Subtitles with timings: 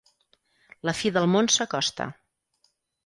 [0.89, 2.09] La fi del món s'acosta.